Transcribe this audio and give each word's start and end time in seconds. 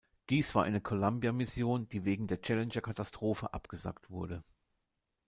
Dies 0.31 0.55
war 0.55 0.63
eine 0.63 0.81
Columbia-Mission, 0.81 1.87
die 1.89 2.05
wegen 2.05 2.25
der 2.25 2.41
Challenger-Katastrophe 2.41 3.53
abgesagt 3.53 4.09
wurde. 4.09 4.43